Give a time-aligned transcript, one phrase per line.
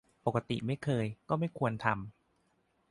[0.25, 2.01] ปกติไม่เคย ก็ไม่ควรทำ